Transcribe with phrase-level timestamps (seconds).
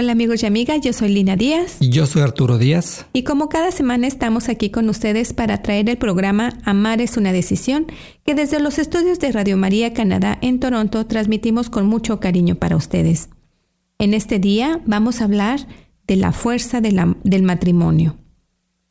[0.00, 3.04] Hola amigos y amigas, yo soy Lina Díaz Y yo soy Arturo Díaz.
[3.12, 7.32] y como cada semana estamos aquí con ustedes para traer el programa Amar es una
[7.34, 7.84] decisión
[8.24, 12.76] que desde los estudios de Radio María Canadá en Toronto transmitimos con mucho cariño para
[12.76, 13.28] ustedes.
[13.98, 15.66] En este día vamos a hablar
[16.06, 18.16] de la fuerza de la- del matrimonio.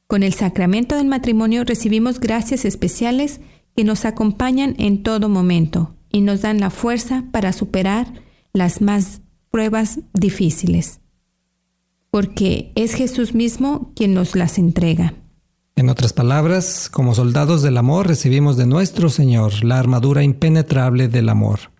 [0.06, 3.42] Con el sacramento del matrimonio recibimos gracias especiales
[3.76, 8.14] que nos acompañan en todo momento y nos dan la fuerza para superar
[8.54, 9.22] las más
[9.52, 11.00] pruebas difíciles.
[12.12, 15.14] Porque es Jesús mismo quien nos las entrega.
[15.76, 21.30] En otras palabras, como soldados del amor recibimos de nuestro Señor la armadura impenetrable del
[21.30, 21.72] amor.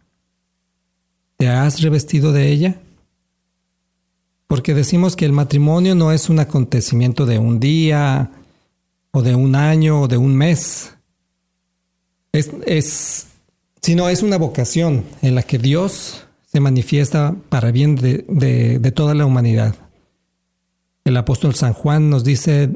[1.38, 2.82] ¿Te has revestido de ella?
[4.48, 8.32] Porque decimos que el matrimonio no es un acontecimiento de un día,
[9.12, 10.94] o de un año, o de un mes.
[12.32, 13.28] Es, es,
[13.82, 19.14] sino es una vocación en la que Dios se manifiesta para bien de, de- toda
[19.14, 19.76] la humanidad.
[21.06, 22.72] El apóstol San Juan nos dice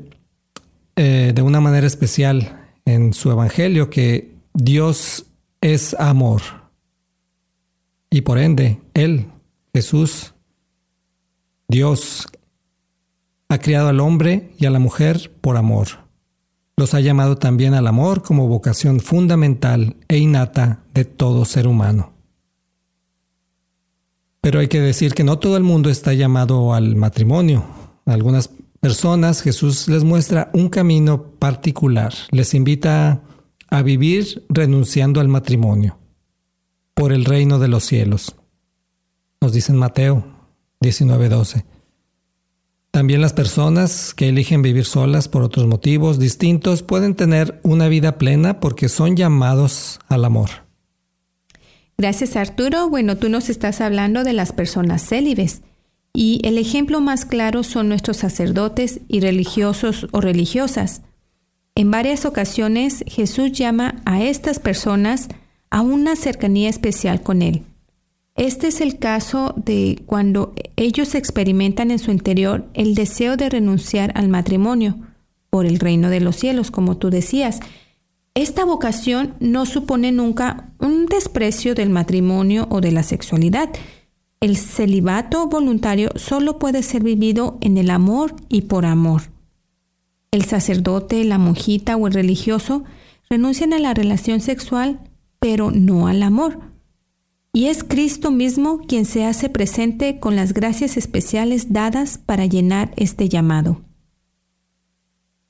[0.95, 5.25] eh, de una manera especial en su evangelio que Dios
[5.59, 6.41] es amor.
[8.11, 9.25] Y por ende, Él,
[9.73, 10.35] Jesús,
[11.67, 12.27] Dios,
[13.49, 15.87] ha creado al hombre y a la mujer por amor.
[16.77, 22.12] Los ha llamado también al amor como vocación fundamental e innata de todo ser humano.
[24.43, 27.63] Pero hay que decir que no todo el mundo está llamado al matrimonio.
[28.05, 28.49] Algunas
[28.81, 33.21] personas Jesús les muestra un camino particular, les invita
[33.69, 35.97] a vivir renunciando al matrimonio
[36.93, 38.35] por el reino de los cielos.
[39.39, 40.25] Nos dice Mateo
[40.81, 41.63] 19:12.
[42.91, 48.17] También las personas que eligen vivir solas por otros motivos distintos pueden tener una vida
[48.17, 50.62] plena porque son llamados al amor.
[51.97, 52.89] Gracias Arturo.
[52.89, 55.61] Bueno, tú nos estás hablando de las personas célibes
[56.13, 61.01] y el ejemplo más claro son nuestros sacerdotes y religiosos o religiosas.
[61.75, 65.29] En varias ocasiones Jesús llama a estas personas
[65.71, 67.63] a una cercanía especial con Él.
[68.35, 74.11] Este es el caso de cuando ellos experimentan en su interior el deseo de renunciar
[74.15, 74.97] al matrimonio
[75.51, 77.59] por el reino de los cielos, como tú decías.
[78.35, 83.69] Esta vocación no supone nunca un desprecio del matrimonio o de la sexualidad.
[84.39, 89.21] El celibato voluntario solo puede ser vivido en el amor y por amor.
[90.31, 92.83] El sacerdote, la monjita o el religioso
[93.29, 94.99] renuncian a la relación sexual,
[95.39, 96.59] pero no al amor.
[97.53, 102.93] Y es Cristo mismo quien se hace presente con las gracias especiales dadas para llenar
[102.95, 103.82] este llamado.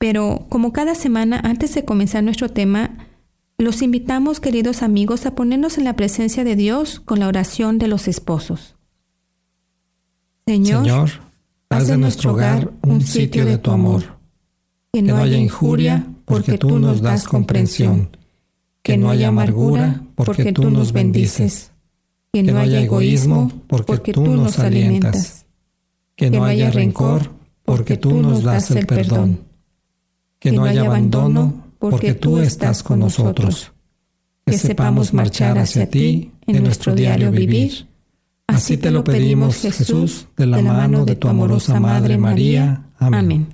[0.04, 3.08] Pero como cada semana, antes de comenzar nuestro tema,
[3.56, 7.88] los invitamos, queridos amigos, a ponernos en la presencia de Dios con la oración de
[7.88, 8.76] los esposos.
[10.46, 11.10] Señor, Señor,
[11.70, 14.18] haz de nuestro hogar un sitio de tu amor.
[14.92, 18.14] que no haya injuria, porque tú nos das comprensión,
[18.82, 21.72] que no haya amargura, porque tú nos bendices,
[22.30, 25.46] que no haya egoísmo, porque tú nos alimentas,
[26.14, 27.30] Que no haya rencor,
[27.64, 29.53] porque tú nos das el perdón.
[30.44, 33.72] Que no haya abandono, porque tú estás con nosotros.
[34.44, 37.86] Que sepamos marchar hacia ti en nuestro diario vivir.
[38.46, 42.84] Así te lo pedimos, Jesús, de la mano de tu amorosa Madre María.
[42.98, 43.46] Amén.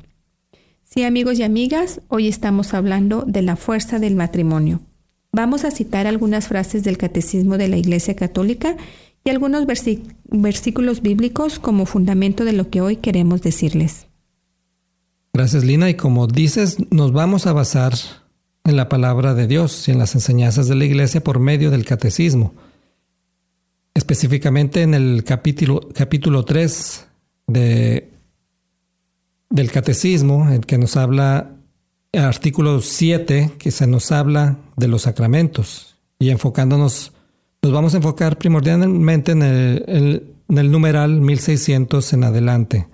[0.83, 4.81] Sí, amigos y amigas, hoy estamos hablando de la fuerza del matrimonio.
[5.31, 8.77] Vamos a citar algunas frases del Catecismo de la Iglesia Católica
[9.23, 9.65] y algunos
[10.25, 14.09] versículos bíblicos como fundamento de lo que hoy queremos decirles.
[15.33, 15.89] Gracias, Lina.
[15.89, 17.95] Y como dices, nos vamos a basar
[18.65, 21.85] en la palabra de Dios y en las enseñanzas de la iglesia por medio del
[21.85, 22.55] catecismo.
[23.95, 27.07] Específicamente en el capítulo, capítulo 3
[27.47, 28.11] de,
[29.51, 31.51] del catecismo, en que nos habla,
[32.13, 37.13] artículo 7, que se nos habla de los sacramentos y enfocándonos,
[37.63, 42.89] nos vamos a enfocar primordialmente en el, en el numeral 1600 en adelante.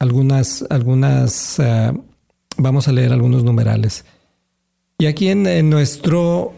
[0.00, 2.02] Algunas, algunas, uh,
[2.56, 4.04] vamos a leer algunos numerales.
[4.98, 6.54] Y aquí en, nuestro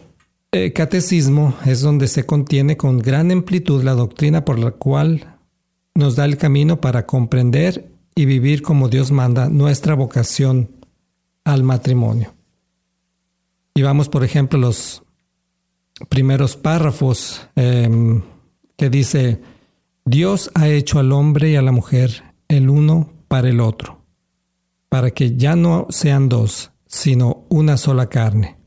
[0.51, 5.37] eh, catecismo es donde se contiene con gran amplitud la doctrina por la cual
[5.93, 10.71] nos da el camino para comprender y vivir como Dios manda nuestra vocación
[11.43, 12.33] al matrimonio.
[13.75, 15.03] Y vamos, por ejemplo, los
[16.09, 18.21] primeros párrafos eh,
[18.77, 19.41] que dice,
[20.05, 24.05] Dios ha hecho al hombre y a la mujer el uno para el otro,
[24.89, 28.59] para que ya no sean dos, sino una sola carne.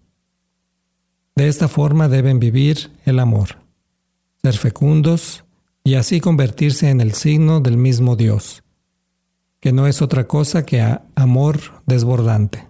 [1.36, 3.60] De esta forma deben vivir el amor,
[4.42, 5.44] ser fecundos
[5.84, 8.64] y así convertirse en el signo del mismo Dios,
[9.60, 10.84] que no es otra cosa que
[11.14, 12.66] amor desbordante.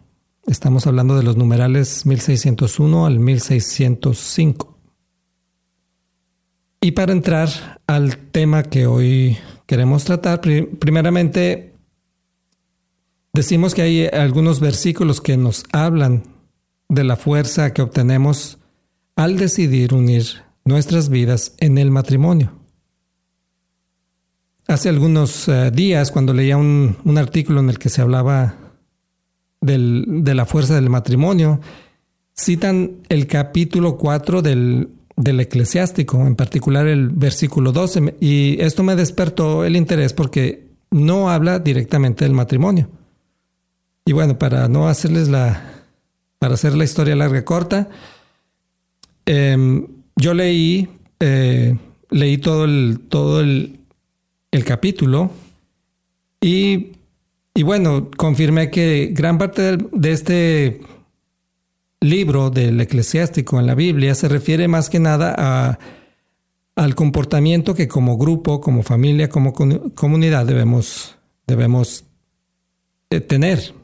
[0.46, 4.78] Estamos hablando de los numerales 1601 al 1605.
[6.82, 11.72] Y para entrar al tema que hoy queremos tratar, primeramente
[13.36, 16.24] decimos que hay algunos versículos que nos hablan
[16.88, 18.58] de la fuerza que obtenemos
[19.14, 22.52] al decidir unir nuestras vidas en el matrimonio.
[24.66, 28.56] Hace algunos uh, días, cuando leía un, un, artículo en el que se hablaba
[29.60, 31.60] del, de la fuerza del matrimonio,
[32.34, 38.96] citan el capítulo 4 del del eclesiástico, en particular el versículo 12, y esto me
[38.96, 42.88] despertó el interés porque no habla directamente del matrimonio.
[44.06, 45.82] Y bueno, para no hacerles la,
[46.38, 47.90] para hacer la historia larga corta,
[49.26, 50.88] eh, yo leí,
[51.18, 51.76] eh,
[52.10, 53.80] leí todo el, todo el,
[54.52, 55.32] el capítulo
[56.40, 56.92] y,
[57.52, 60.80] y, bueno, confirmé que gran parte de, de este
[62.00, 65.78] libro del eclesiástico en la Biblia se refiere más que nada a,
[66.76, 71.16] al comportamiento que como grupo, como familia, como comunidad debemos,
[71.46, 72.04] debemos
[73.10, 73.74] eh, tener.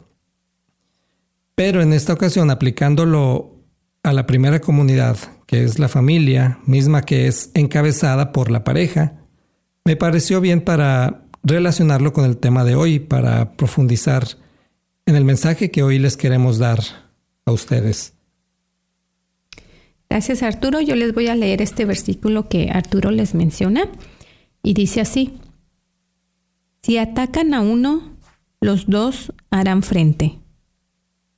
[1.64, 3.54] Pero en esta ocasión, aplicándolo
[4.02, 5.16] a la primera comunidad,
[5.46, 9.20] que es la familia, misma que es encabezada por la pareja,
[9.84, 14.26] me pareció bien para relacionarlo con el tema de hoy, para profundizar
[15.06, 16.80] en el mensaje que hoy les queremos dar
[17.46, 18.14] a ustedes.
[20.10, 20.80] Gracias Arturo.
[20.80, 23.88] Yo les voy a leer este versículo que Arturo les menciona
[24.64, 25.34] y dice así.
[26.82, 28.16] Si atacan a uno,
[28.60, 30.41] los dos harán frente.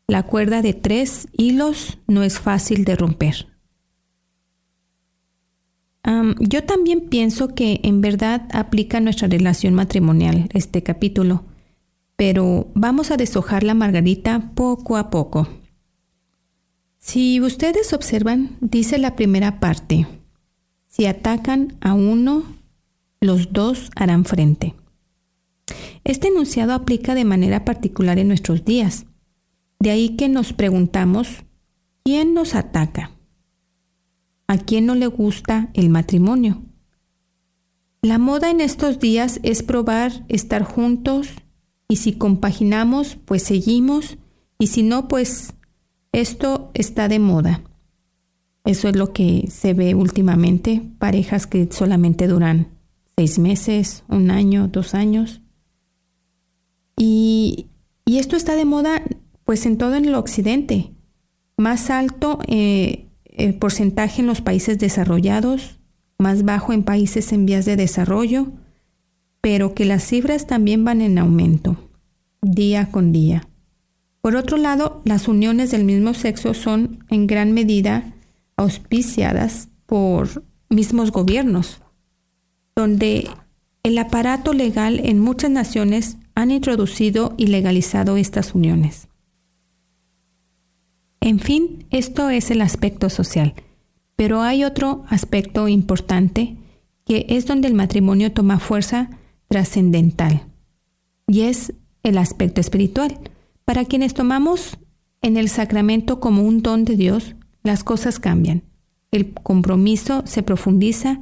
[0.07, 3.49] La cuerda de tres hilos no es fácil de romper.
[6.39, 11.45] Yo también pienso que en verdad aplica nuestra relación matrimonial este capítulo,
[12.17, 15.49] pero vamos a deshojar la margarita poco a poco.
[16.99, 20.07] Si ustedes observan, dice la primera parte,
[20.87, 22.45] si atacan a uno,
[23.21, 24.75] los dos harán frente.
[26.05, 29.07] Este enunciado aplica de manera particular en nuestros días.
[29.79, 31.45] De ahí que nos preguntamos,
[32.05, 33.11] ¿quién nos ataca?
[34.47, 36.63] ¿A quién no le gusta el matrimonio?
[38.03, 41.31] La moda en estos días es probar estar juntos
[41.89, 44.19] y si compaginamos, pues seguimos
[44.59, 45.55] y si no, pues
[46.13, 47.63] esto está de moda.
[48.65, 52.69] Eso es lo que se ve últimamente, parejas que solamente duran
[53.17, 55.43] seis meses, un año, dos años.
[56.97, 57.67] Y,
[58.07, 59.03] esto está de moda
[59.45, 60.93] pues en todo el occidente.
[61.57, 65.79] Más alto eh, el porcentaje en los países desarrollados,
[66.19, 68.49] más bajo en países en vías de desarrollo,
[69.41, 71.77] pero que las cifras también van en aumento
[72.43, 73.49] día con día.
[74.21, 78.15] Por otro lado, las uniones del mismo sexo son en gran medida
[78.57, 81.83] auspiciadas por mismos gobiernos,
[82.75, 83.29] donde
[83.83, 89.09] el aparato legal en muchas naciones han introducido y legalizado estas uniones.
[91.25, 93.55] En fin, esto es el aspecto social,
[94.15, 96.59] pero hay otro aspecto importante
[97.07, 99.09] que es donde el matrimonio toma fuerza
[99.49, 100.43] trascendental,
[101.27, 103.19] y es el aspecto espiritual.
[103.65, 104.77] Para quienes tomamos
[105.23, 108.63] en el sacramento como un don de Dios, las cosas cambian.
[109.11, 111.21] El compromiso se profundiza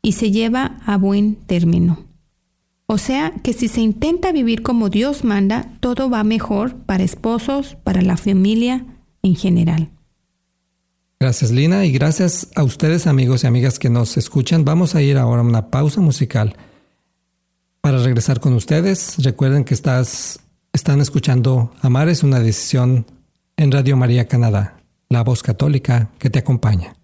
[0.00, 2.04] y se lleva a buen término.
[2.86, 7.76] O sea que si se intenta vivir como Dios manda, todo va mejor para esposos,
[7.82, 8.86] para la familia,
[9.22, 9.90] en general.
[11.18, 14.64] Gracias Lina y gracias a ustedes amigos y amigas que nos escuchan.
[14.64, 16.56] Vamos a ir ahora a una pausa musical.
[17.82, 20.40] Para regresar con ustedes, recuerden que estás,
[20.72, 23.06] están escuchando Amar es una decisión
[23.56, 26.94] en Radio María Canadá, la voz católica que te acompaña.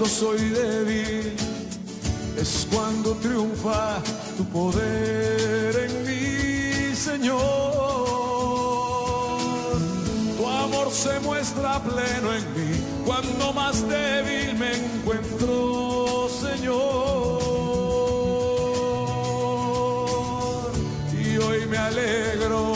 [0.00, 1.36] Cuando soy débil
[2.38, 4.00] es cuando triunfa
[4.38, 7.38] tu poder en mí, Señor.
[10.38, 17.42] Tu amor se muestra pleno en mí cuando más débil me encuentro, Señor.
[21.12, 22.69] Y hoy me alegro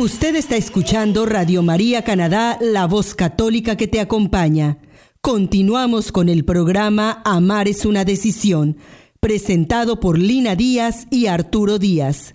[0.00, 4.78] Usted está escuchando Radio María Canadá, la voz católica que te acompaña.
[5.20, 8.78] Continuamos con el programa Amar es una decisión,
[9.20, 12.34] presentado por Lina Díaz y Arturo Díaz.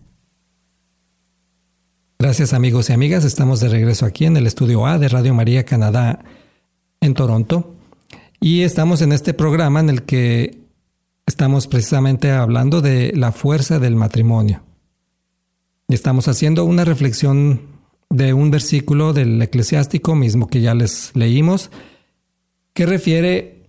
[2.20, 5.66] Gracias amigos y amigas, estamos de regreso aquí en el estudio A de Radio María
[5.66, 6.20] Canadá
[7.02, 7.74] en Toronto
[8.40, 10.60] y estamos en este programa en el que
[11.26, 14.62] estamos precisamente hablando de la fuerza del matrimonio.
[15.88, 17.62] Estamos haciendo una reflexión
[18.10, 21.70] de un versículo del eclesiástico mismo que ya les leímos,
[22.74, 23.64] que refiere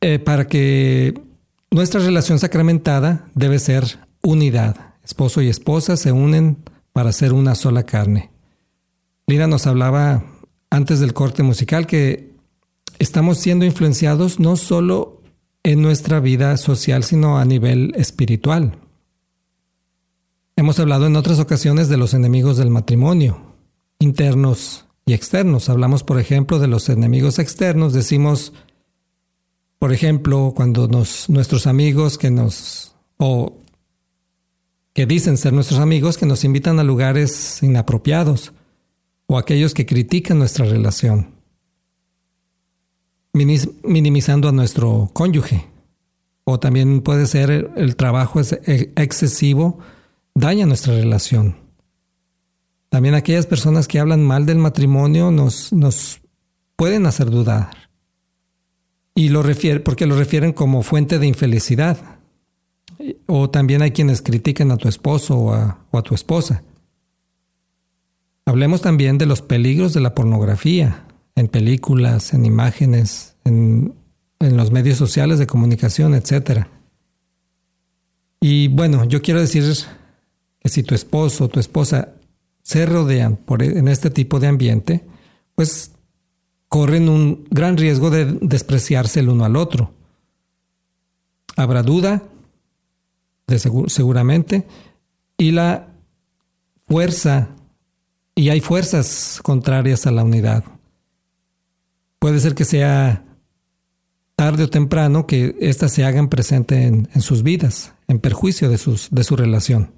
[0.00, 1.14] eh, para que
[1.70, 4.94] nuestra relación sacramentada debe ser unidad.
[5.04, 6.58] Esposo y esposa se unen
[6.92, 8.30] para ser una sola carne.
[9.26, 10.24] Lina nos hablaba
[10.70, 12.32] antes del corte musical que
[12.98, 15.22] estamos siendo influenciados no solo
[15.62, 18.78] en nuestra vida social, sino a nivel espiritual.
[20.58, 23.38] Hemos hablado en otras ocasiones de los enemigos del matrimonio,
[23.98, 25.68] internos y externos.
[25.68, 27.92] Hablamos, por ejemplo, de los enemigos externos.
[27.92, 28.54] Decimos,
[29.78, 33.58] por ejemplo, cuando nuestros amigos que nos, o
[34.94, 38.54] que dicen ser nuestros amigos, que nos invitan a lugares inapropiados,
[39.26, 41.34] o aquellos que critican nuestra relación,
[43.34, 45.66] minimizando a nuestro cónyuge.
[46.44, 49.80] O también puede ser el trabajo excesivo
[50.36, 51.56] daña nuestra relación.
[52.90, 56.20] También aquellas personas que hablan mal del matrimonio nos, nos
[56.76, 57.70] pueden hacer dudar.
[59.14, 62.18] Y lo refiere, porque lo refieren como fuente de infelicidad.
[63.26, 66.62] O también hay quienes critican a tu esposo o a, o a tu esposa.
[68.44, 73.94] Hablemos también de los peligros de la pornografía en películas, en imágenes, en,
[74.38, 76.66] en los medios sociales de comunicación, etc.
[78.40, 79.64] Y bueno, yo quiero decir
[80.68, 82.14] si tu esposo o tu esposa
[82.62, 85.04] se rodean por, e, en este tipo de ambiente,
[85.54, 85.92] pues
[86.68, 89.92] corren un gran riesgo de despreciarse el uno al otro.
[91.56, 92.24] Habrá duda,
[93.46, 94.66] de seguramente,
[95.38, 95.88] y la
[96.86, 97.48] fuerza,
[98.34, 100.64] y hay fuerzas contrarias a la unidad.
[102.18, 103.24] Puede ser que sea
[104.34, 108.78] tarde o temprano que éstas se hagan presente en, en sus vidas, en perjuicio de,
[108.78, 109.95] sus, de su relación.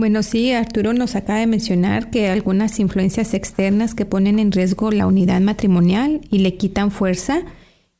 [0.00, 4.92] Bueno, sí, Arturo nos acaba de mencionar que algunas influencias externas que ponen en riesgo
[4.92, 7.42] la unidad matrimonial y le quitan fuerza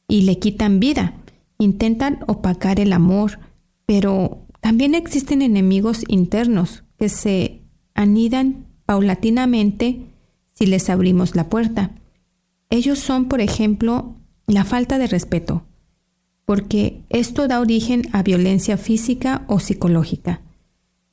[0.06, 1.14] y le quitan vida,
[1.58, 3.40] intentan opacar el amor,
[3.84, 7.62] pero también existen enemigos internos que se
[7.94, 9.98] anidan paulatinamente
[10.54, 11.90] si les abrimos la puerta.
[12.70, 14.14] Ellos son, por ejemplo,
[14.46, 15.64] la falta de respeto,
[16.44, 20.42] porque esto da origen a violencia física o psicológica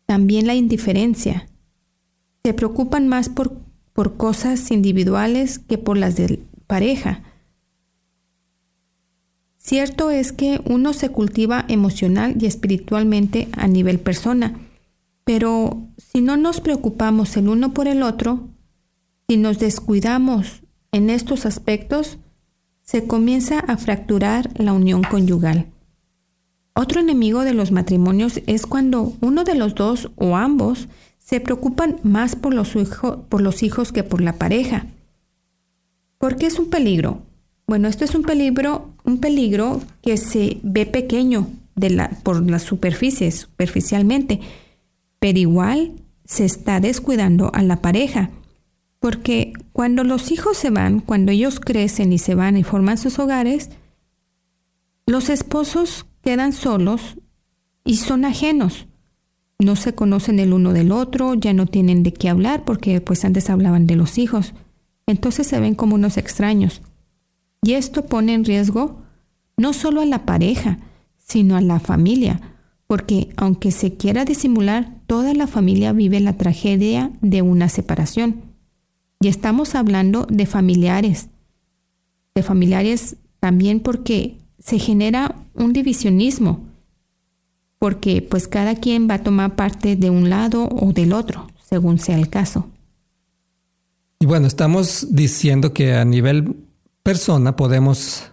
[0.05, 1.47] también la indiferencia.
[2.43, 3.57] Se preocupan más por,
[3.93, 7.23] por cosas individuales que por las de pareja.
[9.57, 14.59] Cierto es que uno se cultiva emocional y espiritualmente a nivel persona,
[15.23, 18.47] pero si no nos preocupamos el uno por el otro,
[19.27, 22.19] si nos descuidamos en estos aspectos,
[22.83, 25.65] se comienza a fracturar la unión conyugal.
[26.77, 32.01] Otro enemigo de los matrimonios es cuando uno de los dos o ambos se preocupan
[32.03, 32.75] más por los,
[33.63, 34.85] hijos que por la pareja.
[36.17, 37.21] ¿Por qué es un peligro?
[37.65, 43.35] Bueno, esto es un peligro, un peligro que se ve pequeño la, por las superficies,
[43.35, 44.41] superficialmente,
[45.19, 45.93] pero igual
[46.25, 48.31] se está descuidando a la pareja.
[48.99, 53.17] Porque cuando los hijos se van, cuando ellos crecen y se van y forman sus
[53.17, 53.69] hogares,
[55.05, 57.17] los esposos quedan solos
[57.85, 58.87] y son ajenos.
[59.59, 63.23] No se conocen el uno del otro, ya no tienen de qué hablar porque pues
[63.23, 64.53] antes hablaban de los hijos.
[65.05, 66.81] Entonces se ven como unos extraños.
[67.61, 69.03] Y esto pone en riesgo
[69.55, 70.79] no solo a la pareja,
[71.19, 72.41] sino a la familia,
[72.87, 78.41] porque aunque se quiera disimular, toda la familia vive la tragedia de una separación.
[79.21, 81.29] Y estamos hablando de familiares,
[82.33, 86.63] de familiares también porque se genera un divisionismo,
[87.79, 91.99] porque pues cada quien va a tomar parte de un lado o del otro, según
[91.99, 92.67] sea el caso.
[94.19, 96.55] Y bueno, estamos diciendo que a nivel
[97.03, 98.31] persona podemos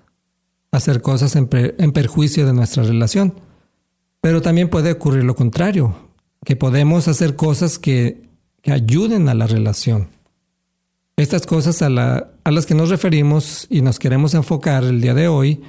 [0.71, 3.35] hacer cosas en, perjuicio de nuestra relación,
[4.21, 5.95] pero también puede ocurrir lo contrario,
[6.45, 8.23] que podemos hacer cosas que,
[8.63, 10.09] que ayuden a la relación.
[11.17, 15.13] Estas cosas a, la, a las que nos referimos y nos queremos enfocar el día
[15.13, 15.61] de hoy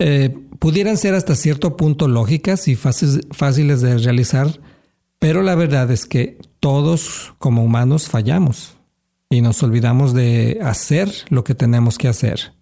[0.00, 4.60] eh, pudieran ser hasta cierto punto lógicas y fáciles de realizar,
[5.18, 8.76] pero la verdad es que todos como humanos fallamos
[9.28, 12.54] y nos olvidamos de hacer lo que tenemos que hacer.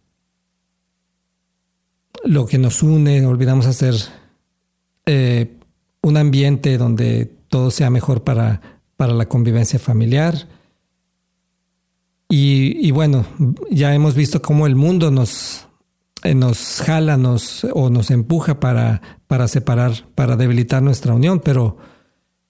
[2.24, 3.94] Lo que nos une, olvidamos hacer
[5.06, 5.56] eh,
[6.02, 10.48] un ambiente donde todo sea mejor para, para la convivencia familiar.
[12.28, 13.24] Y, bueno,
[13.70, 15.67] ya hemos visto cómo el mundo nos,
[16.34, 21.78] nos jala nos, o nos empuja para, para separar, para debilitar nuestra unión, pero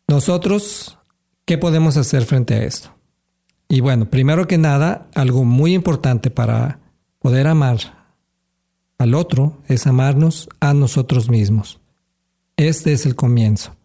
[0.07, 0.99] nosotros,
[1.45, 2.95] ¿qué podemos hacer frente a esto?
[3.69, 6.81] Y bueno, primero que nada, algo muy importante para
[7.19, 7.99] poder amar
[8.97, 11.79] al otro es amarnos a nosotros mismos.
[12.57, 13.77] Este es el comienzo.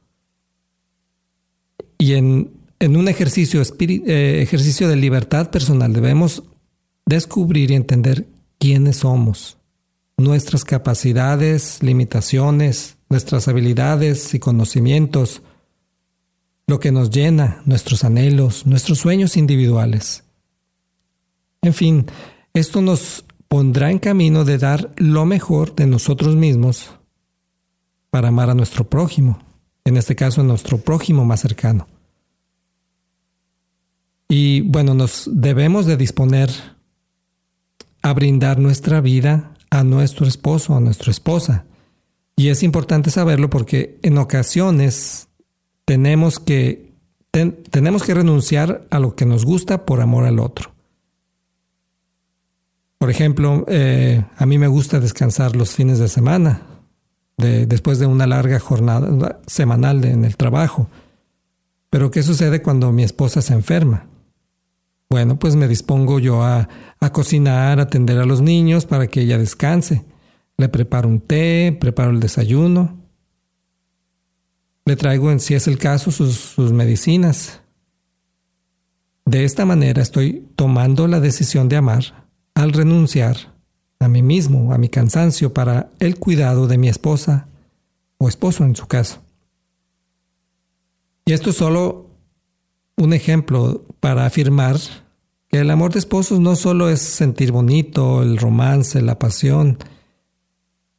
[1.98, 6.44] Y en, un ejercicio, eh, ejercicio de libertad personal debemos
[7.06, 8.28] descubrir y entender
[8.60, 9.58] quiénes somos,
[10.18, 15.42] nuestras capacidades, limitaciones, nuestras habilidades y conocimientos,
[16.68, 20.24] lo que nos llena, nuestros anhelos, nuestros sueños individuales.
[21.62, 22.06] En fin,
[22.54, 26.92] esto nos pondrá en camino de dar lo mejor de nosotros mismos
[28.10, 29.40] para amar a nuestro prójimo,
[29.86, 31.88] en este caso a nuestro prójimo más cercano.
[34.28, 36.50] Y bueno, nos debemos de disponer
[38.02, 41.66] a brindar nuestra vida a nuestro esposo, a nuestra esposa.
[42.36, 45.30] Y es importante saberlo porque en ocasiones
[45.86, 46.94] tenemos que,
[47.32, 50.72] tenemos que renunciar a lo que nos gusta por amor al otro.
[53.00, 56.62] Por ejemplo, eh, a mí me gusta descansar los fines de semana
[57.36, 60.88] después de una larga jornada semanal en el trabajo.
[61.90, 64.06] Pero ¿qué sucede cuando mi esposa se enferma?
[65.14, 66.68] Bueno, pues me dispongo yo a,
[67.04, 70.06] a cocinar, a atender a los niños para que ella descanse.
[70.56, 72.98] Le preparo un té, preparo el desayuno.
[74.86, 77.60] Le traigo, en si es el caso, sus, medicinas.
[79.26, 83.54] De esta manera estoy tomando la decisión de amar al renunciar
[84.00, 87.48] a mí mismo, a mi cansancio para el cuidado de mi esposa
[88.18, 89.22] o esposo en su caso.
[91.26, 92.08] Y esto es solo
[92.96, 94.78] un ejemplo para afirmar
[95.54, 99.78] el amor de esposos no solo es sentir bonito, el romance, la pasión,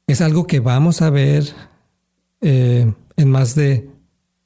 [0.07, 1.53] es algo que vamos a ver
[2.41, 3.91] eh, en más de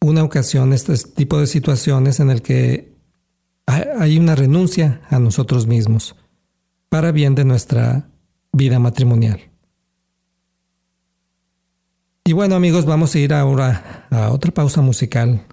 [0.01, 2.97] una ocasión, este tipo de situaciones en el que
[3.67, 6.17] hay una renuncia a nosotros mismos
[6.89, 8.09] para bien de nuestra
[8.53, 9.41] vida matrimonial.
[12.25, 15.45] Y bueno amigos, vamos a ir ahora a otra pausa musical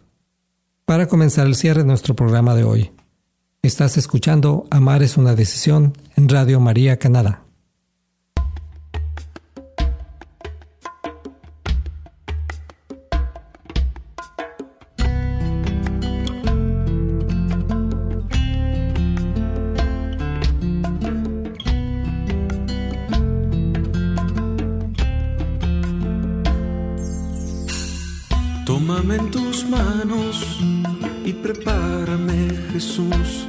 [0.85, 2.94] para comenzar el cierre de nuestro programa de hoy.
[3.65, 7.41] Estás escuchando Amar es una decisión en Radio María Canadá.
[28.63, 30.74] Tómame en tus manos
[31.25, 33.47] y prepárame, Jesús.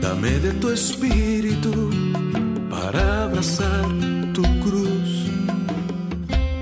[0.00, 1.90] Dame de tu espíritu
[2.70, 3.86] para abrazar
[4.32, 5.10] tu cruz.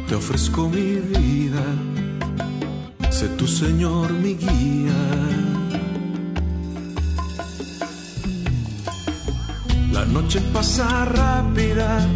[0.08, 1.64] Te ofrezco mi vida,
[3.10, 5.02] sé tu Señor mi guía.
[9.92, 12.08] La noche pasa rápida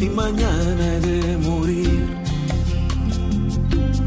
[0.00, 2.06] y mañana he de morir,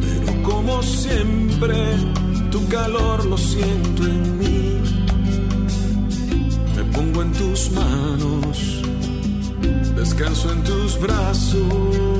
[0.02, 1.76] pero como siempre
[2.52, 4.82] tu calor lo siento en mí.
[6.76, 8.82] Me pongo en tus manos.
[9.96, 12.17] Descanso en tus brazos.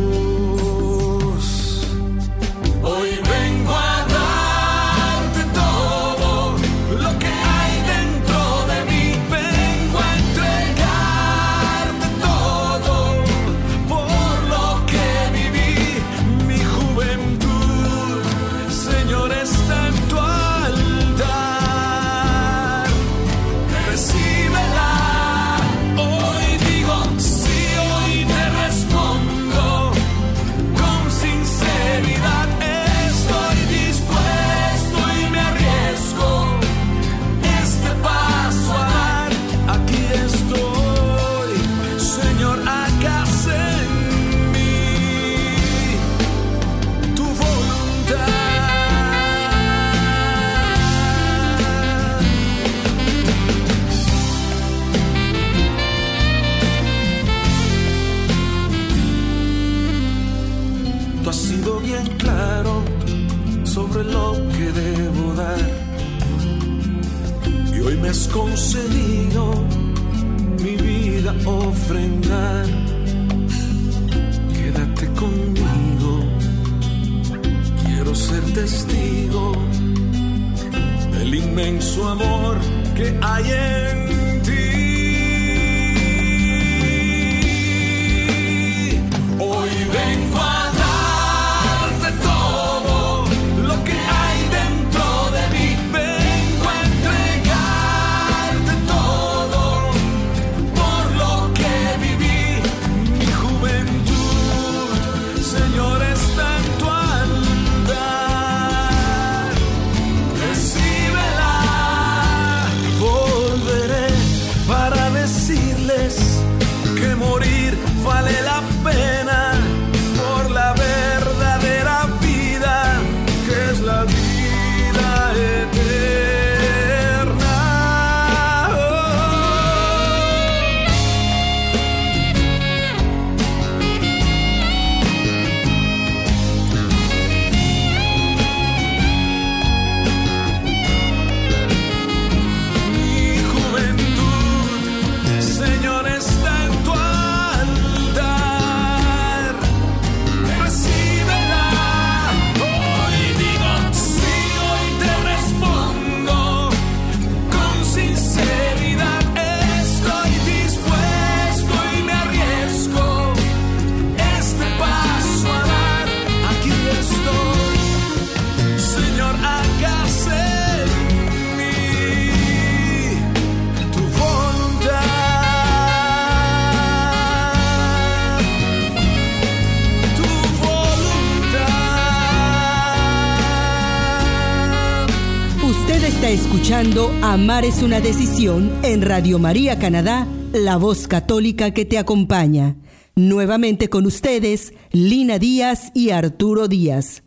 [186.70, 192.76] Amar es una decisión en Radio María Canadá, la voz católica que te acompaña.
[193.16, 197.24] Nuevamente con ustedes, Lina Díaz y Arturo Díaz.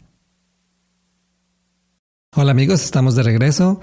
[2.37, 3.81] Hola amigos, estamos de regreso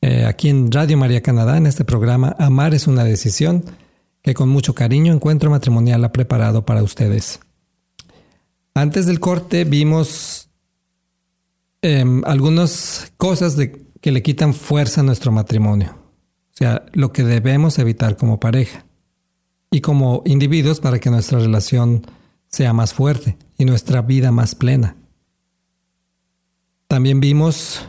[0.00, 3.64] eh, aquí en Radio María Canadá en este programa Amar es una decisión
[4.22, 7.40] que con mucho cariño Encuentro Matrimonial ha preparado para ustedes.
[8.74, 10.50] Antes del corte vimos
[11.82, 17.24] em, algunas cosas de, que le quitan fuerza a nuestro matrimonio, o sea, lo que
[17.24, 18.84] debemos evitar como pareja
[19.70, 22.06] y como individuos para que nuestra relación
[22.46, 24.94] sea más fuerte y nuestra vida más plena.
[26.86, 27.80] También vimos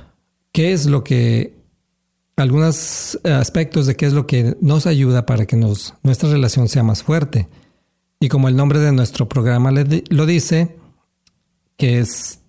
[0.53, 1.53] qué es lo que,
[2.37, 6.83] algunos aspectos de qué es lo que nos ayuda para que nos, nuestra relación sea
[6.83, 7.49] más fuerte.
[8.21, 10.77] Y como el nombre de nuestro programa lo dice,
[11.75, 12.39] que es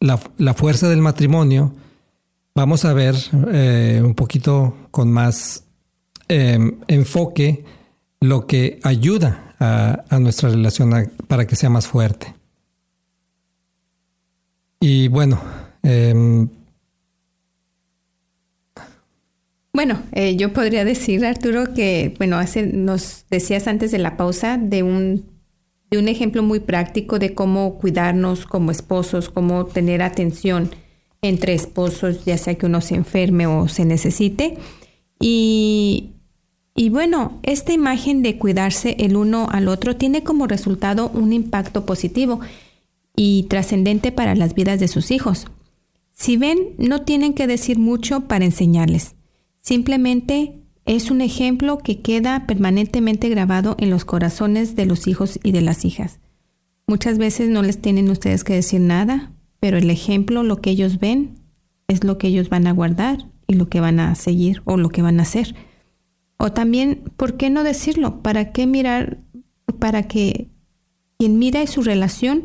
[0.00, 1.74] la, la, fuerza del matrimonio,
[2.56, 3.14] vamos a ver
[3.52, 5.64] eh, un poquito con más
[6.28, 7.64] eh, enfoque
[8.20, 12.34] lo que ayuda a, nuestra relación para que sea más fuerte.
[14.80, 15.40] Y bueno,
[15.82, 16.48] eh,
[19.72, 24.56] Bueno, eh, yo podría decir, Arturo, que, bueno, hace, nos decías antes de la pausa
[24.56, 25.26] de un,
[25.90, 30.70] de un ejemplo muy práctico de cómo cuidarnos como esposos, cómo tener atención
[31.28, 34.58] entre esposos, ya sea que uno se enferme o se necesite.
[35.18, 36.12] Y,
[36.90, 42.40] bueno, esta imagen de cuidarse el uno al otro tiene como resultado un impacto positivo
[43.14, 45.46] y trascendente para las vidas de sus hijos.
[46.12, 49.16] Si ven, no tienen que decir mucho para enseñarles.
[49.60, 55.52] Simplemente es un ejemplo que queda permanentemente grabado en los corazones de los hijos y
[55.52, 56.20] de las hijas.
[56.86, 60.98] Muchas veces no les tienen ustedes que decir nada, pero el ejemplo, lo que ellos
[60.98, 61.36] ven,
[61.88, 64.88] es lo que ellos van a guardar y lo que van a seguir o lo
[64.88, 65.54] que van a hacer.
[66.38, 68.22] O también, ¿por qué no decirlo?
[68.22, 69.18] ¿Para qué mirar?
[69.78, 70.48] Para que
[71.18, 72.44] quien mira su relación,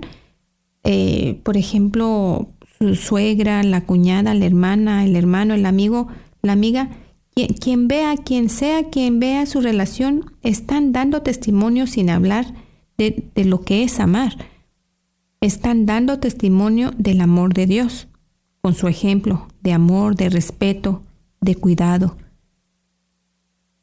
[0.83, 6.07] eh, por ejemplo, su suegra, la cuñada, la hermana, el hermano, el amigo,
[6.41, 6.89] la amiga,
[7.33, 12.53] quien, quien, vea, quien sea quien vea su relación, están dando testimonio sin hablar
[12.97, 14.37] de, de lo que es amar.
[15.41, 18.07] Están dando testimonio del amor de Dios,
[18.61, 21.01] con su ejemplo de amor, de respeto,
[21.39, 22.15] de cuidado.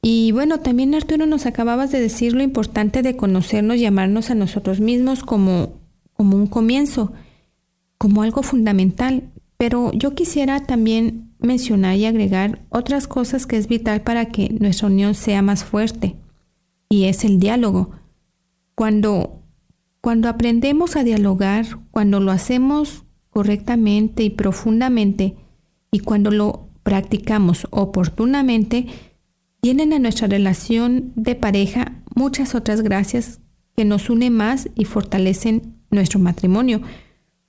[0.01, 4.37] Y bueno, también Arturo nos acababas de decir lo importante de conocernos y amarnos a
[4.37, 5.73] nosotros mismos como,
[6.12, 7.12] como un comienzo,
[7.99, 9.25] como algo fundamental.
[9.57, 14.87] Pero yo quisiera también mencionar y agregar otras cosas que es vital para que nuestra
[14.87, 16.14] unión sea más fuerte,
[16.88, 17.90] y es el diálogo.
[18.77, 19.42] Cuando,
[20.01, 25.37] cuando aprendemos a dialogar, cuando lo hacemos correctamente y profundamente,
[25.91, 28.87] y cuando lo practicamos oportunamente,
[29.61, 33.41] tienen a nuestra relación de pareja muchas otras gracias
[33.77, 36.83] que nos unen más y fortalecen nuestro matrimonio,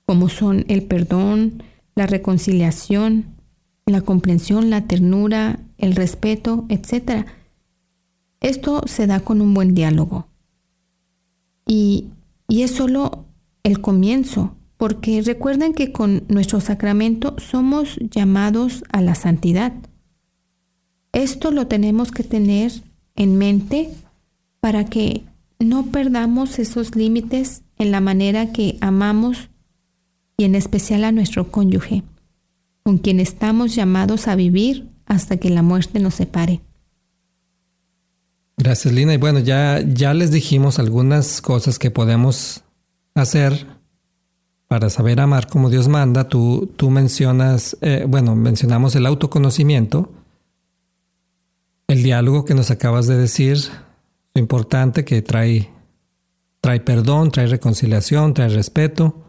[0.06, 1.62] como son el perdón,
[1.94, 3.36] la reconciliación,
[3.86, 7.26] la comprensión, la ternura, el respeto, etc.
[8.40, 10.28] Esto se da con un buen diálogo.
[11.66, 12.10] Y,
[12.50, 13.24] y es solo
[13.62, 19.72] el comienzo, porque recuerden que con nuestro sacramento somos llamados a la santidad.
[21.12, 22.72] Esto lo tenemos que tener
[23.14, 23.90] en mente
[24.58, 25.22] para que
[25.60, 29.48] no perdamos esos límites en la manera que amamos
[30.36, 32.02] y en especial a nuestro cónyuge,
[32.82, 36.62] con quien estamos llamados a vivir hasta que la muerte nos separe.
[38.60, 39.14] Gracias, Lina.
[39.14, 42.62] Y bueno, ya, ya les dijimos algunas cosas que podemos
[43.14, 43.66] hacer
[44.68, 46.28] para saber amar como Dios manda.
[46.28, 50.12] Tú, tú mencionas, eh, bueno, mencionamos el autoconocimiento,
[51.88, 53.56] el diálogo que nos acabas de decir,
[54.34, 55.70] lo importante que trae,
[56.60, 59.24] trae perdón, trae reconciliación, trae respeto.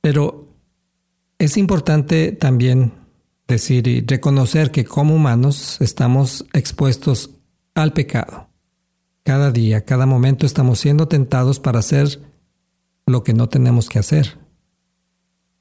[0.00, 0.48] Pero
[1.38, 2.92] es importante también
[3.46, 7.33] decir y reconocer que como humanos estamos expuestos
[7.74, 8.48] al pecado.
[9.22, 12.20] Cada día, cada momento estamos siendo tentados para hacer
[13.06, 14.38] lo que no tenemos que hacer.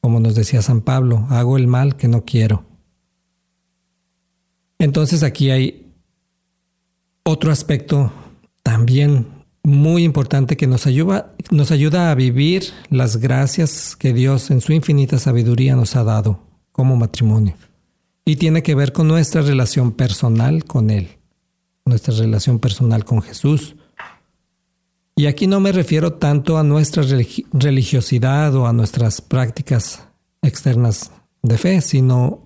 [0.02, 2.66] Como nos decía San Pablo, hago el mal que no quiero.
[4.80, 5.94] Entonces aquí hay
[7.24, 8.12] otro aspecto
[8.64, 9.28] también
[9.64, 14.74] muy importante que nos ayuda, nos ayuda a vivir las gracias que Dios en su
[14.74, 16.42] infinita sabiduría nos ha dado
[16.74, 17.56] como matrimonio.
[18.26, 21.18] Y tiene que ver con nuestra relación personal con Él,
[21.86, 23.76] nuestra relación personal con Jesús.
[25.16, 27.04] Y aquí no me refiero tanto a nuestra
[27.52, 30.08] religiosidad o a nuestras prácticas
[30.42, 32.42] externas de fe, sino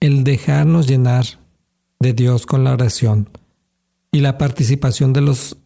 [0.00, 1.24] el dejarnos llenar
[1.98, 3.30] de Dios con la oración
[4.10, 5.56] y la participación de los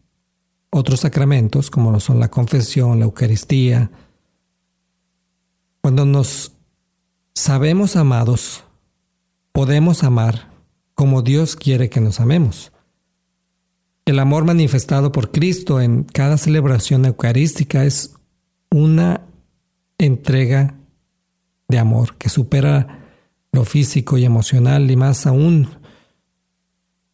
[0.71, 3.91] otros sacramentos, como lo son la confesión, la Eucaristía.
[5.81, 6.53] Cuando nos
[7.35, 8.63] sabemos amados,
[9.53, 10.56] podemos amar
[10.97, 12.73] como Dios quiere que nos amemos.
[14.07, 18.15] El amor manifestado por Cristo en cada celebración eucarística es
[18.71, 19.21] una
[19.99, 20.75] entrega
[21.69, 23.05] de amor que supera
[23.53, 25.69] lo físico y emocional y más aún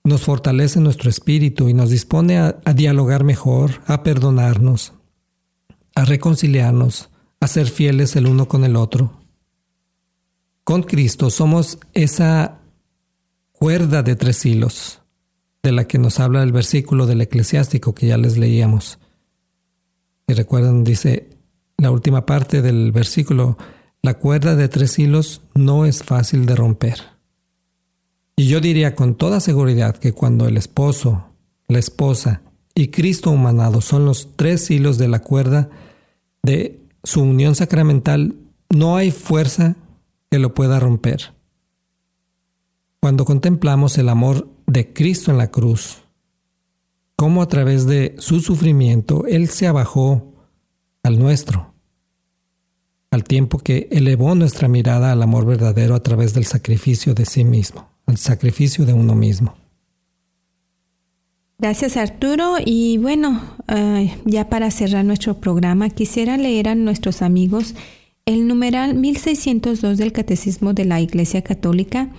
[0.04, 4.92] nos fortalece nuestro espíritu y nos dispone a, dialogar mejor, a perdonarnos,
[5.94, 9.20] a reconciliarnos, a ser fieles el uno con el otro.
[10.64, 12.61] Con Cristo somos esa
[13.62, 15.02] cuerda de tres hilos
[15.62, 18.98] de la que nos habla el versículo del eclesiástico que ya les leíamos.
[20.26, 21.30] Y recuerdan, dice
[21.76, 23.56] la última parte del versículo,
[24.02, 27.02] la cuerda de tres hilos no es fácil de romper.
[28.34, 31.28] Y yo diría con toda seguridad que cuando el esposo,
[31.68, 32.42] la esposa
[32.74, 35.70] y Cristo humanado son los tres hilos de la cuerda
[36.42, 38.34] de su unión sacramental,
[38.70, 39.76] no hay fuerza
[40.32, 41.31] que lo pueda romper.
[43.02, 46.02] Cuando contemplamos el amor de Cristo en la cruz,
[47.16, 50.32] cómo a través de su sufrimiento Él se abajó
[51.02, 51.74] al nuestro,
[53.10, 57.44] al tiempo que elevó nuestra mirada al amor verdadero a través del sacrificio de sí
[57.44, 59.54] mismo al sacrificio de uno mismo.
[61.58, 67.74] Gracias Arturo y bueno, eh, ya para cerrar nuestro programa quisiera leer a nuestros amigos
[68.26, 72.10] el numeral 1602 del Catecismo de la Iglesia Católica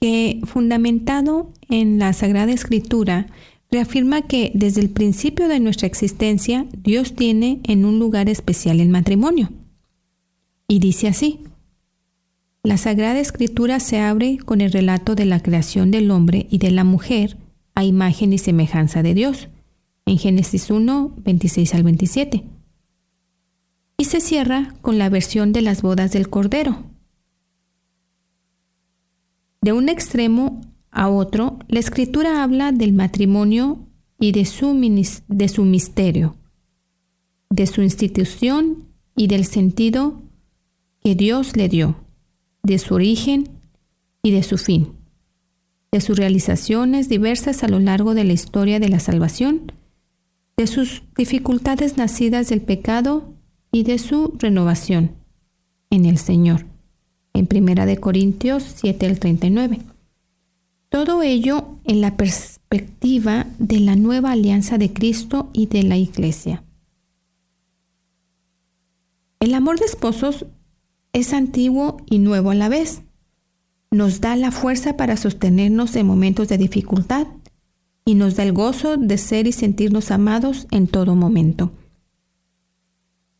[0.00, 3.26] que fundamentado en la Sagrada Escritura
[3.70, 8.88] reafirma que desde el principio de nuestra existencia Dios tiene en un lugar especial el
[8.88, 9.50] matrimonio.
[10.68, 11.40] Y dice así,
[12.62, 16.70] la Sagrada Escritura se abre con el relato de la creación del hombre y de
[16.70, 17.36] la mujer
[17.74, 19.48] a imagen y semejanza de Dios,
[20.04, 22.44] en Génesis 1, 26 al 27.
[23.96, 26.84] Y se cierra con la versión de las bodas del Cordero.
[29.60, 33.86] De un extremo a otro, la Escritura habla del matrimonio
[34.20, 34.72] y de su,
[35.28, 36.36] de su misterio,
[37.50, 40.22] de su institución y del sentido
[41.02, 41.96] que Dios le dio
[42.62, 43.48] de su origen
[44.22, 44.92] y de su fin,
[45.90, 49.72] de sus realizaciones diversas a lo largo de la historia de la salvación,
[50.56, 53.34] de sus dificultades nacidas del pecado
[53.72, 55.12] y de su renovación
[55.90, 56.67] en el Señor.
[57.38, 59.78] En Primera de Corintios 7 al 39.
[60.88, 66.64] Todo ello en la perspectiva de la nueva alianza de Cristo y de la Iglesia.
[69.38, 70.46] El amor de esposos
[71.12, 73.02] es antiguo y nuevo a la vez.
[73.92, 77.28] nos da la fuerza para sostenernos en momentos de dificultad
[78.04, 81.70] y nos da el gozo de ser y sentirnos amados en todo momento.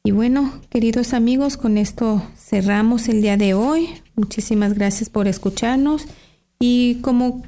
[0.09, 3.91] Y bueno, queridos amigos, con esto cerramos el día de hoy.
[4.17, 6.07] Muchísimas gracias por escucharnos
[6.59, 7.43] y como,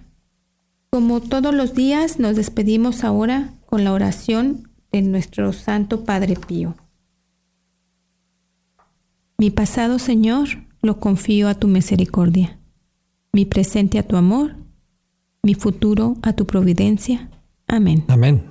[0.90, 6.74] como todos los días nos despedimos ahora con la oración de nuestro Santo Padre Pío.
[9.38, 10.48] Mi pasado, Señor,
[10.82, 12.58] lo confío a tu misericordia
[13.32, 14.54] mi presente a tu amor,
[15.42, 17.30] mi futuro a tu providencia.
[17.66, 18.04] Amén.
[18.08, 18.49] Amén.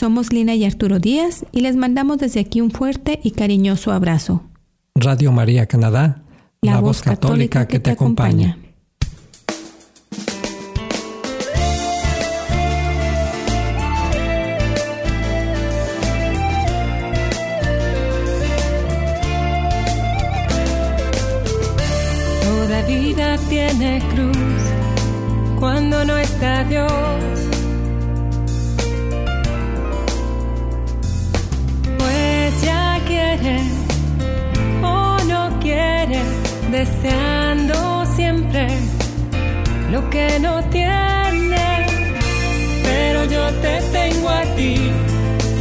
[0.00, 4.42] Somos Lina y Arturo Díaz y les mandamos desde aquí un fuerte y cariñoso abrazo.
[4.94, 6.22] Radio María Canadá,
[6.62, 8.56] la, voz católica, que, te acompaña.
[22.88, 24.62] vida tiene cruz
[25.58, 27.39] cuando no está Dios.
[34.82, 36.20] O no quiere,
[36.70, 38.66] deseando siempre
[39.90, 41.86] lo que no tiene.
[42.84, 44.76] Pero yo te tengo a ti,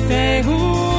[0.08, 0.99] seguro